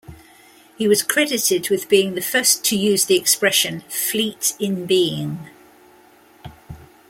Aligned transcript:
He 0.79 0.87
was 0.87 1.03
credited 1.03 1.69
with 1.69 1.87
being 1.87 2.15
the 2.15 2.23
first 2.23 2.65
to 2.65 2.75
use 2.75 3.05
the 3.05 3.15
expression, 3.17 3.81
"fleet 3.87 4.55
in 4.59 4.87
being". 4.87 5.37